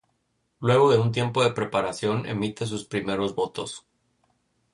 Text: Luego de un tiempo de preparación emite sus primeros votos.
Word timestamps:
Luego 0.61 0.89
de 0.89 0.97
un 0.97 1.11
tiempo 1.11 1.43
de 1.43 1.51
preparación 1.51 2.25
emite 2.25 2.65
sus 2.65 2.85
primeros 2.85 3.35
votos. 3.35 3.85